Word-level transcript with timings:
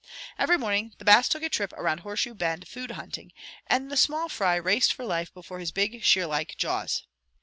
Every 0.39 0.57
morning 0.57 0.95
the 0.97 1.05
Bass 1.05 1.29
took 1.29 1.43
a 1.43 1.47
trip 1.49 1.71
around 1.73 1.99
Horseshoe 1.99 2.33
Bend 2.33 2.67
food 2.67 2.89
hunting, 2.93 3.33
and 3.67 3.91
the 3.91 3.95
small 3.95 4.29
fry 4.29 4.55
raced 4.55 4.93
for 4.93 5.05
life 5.05 5.31
before 5.31 5.59
his 5.59 5.71
big, 5.71 6.01
shear 6.03 6.25
like 6.25 6.57
jaws. 6.57 7.03